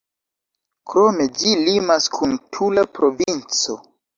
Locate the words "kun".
2.17-2.35